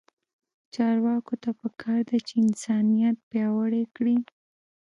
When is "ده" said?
2.09-2.17